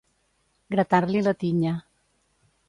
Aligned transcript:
Gratar-li 0.75 1.21
la 1.27 1.35
tinya. 1.45 1.75